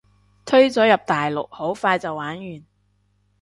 [0.45, 2.65] 推咗入大陸就好快玩完